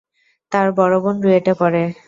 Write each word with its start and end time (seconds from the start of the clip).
তার 0.51 0.67
বড় 0.71 0.95
বোন 1.03 1.15
রুয়েটে 1.21 1.53
পড়ে। 1.53 1.83